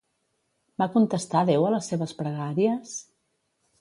[0.83, 2.95] Va contestar Déu a les seves pregàries?